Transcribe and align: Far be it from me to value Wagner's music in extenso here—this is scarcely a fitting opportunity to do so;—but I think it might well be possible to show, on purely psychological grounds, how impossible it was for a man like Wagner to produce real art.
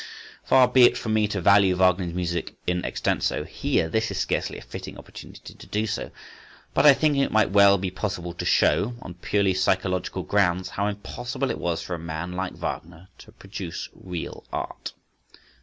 Far 0.43 0.67
be 0.67 0.85
it 0.85 0.97
from 0.97 1.13
me 1.13 1.27
to 1.27 1.39
value 1.41 1.75
Wagner's 1.75 2.11
music 2.15 2.55
in 2.65 2.83
extenso 2.83 3.43
here—this 3.43 4.09
is 4.09 4.17
scarcely 4.17 4.57
a 4.57 4.61
fitting 4.63 4.97
opportunity 4.97 5.53
to 5.53 5.67
do 5.67 5.85
so;—but 5.85 6.85
I 6.87 6.95
think 6.95 7.17
it 7.17 7.31
might 7.31 7.51
well 7.51 7.77
be 7.77 7.91
possible 7.91 8.33
to 8.33 8.43
show, 8.43 8.95
on 9.03 9.13
purely 9.13 9.53
psychological 9.53 10.23
grounds, 10.23 10.69
how 10.69 10.87
impossible 10.87 11.51
it 11.51 11.59
was 11.59 11.83
for 11.83 11.93
a 11.93 11.99
man 11.99 12.31
like 12.31 12.53
Wagner 12.53 13.09
to 13.19 13.31
produce 13.31 13.89
real 13.93 14.43
art. 14.51 14.93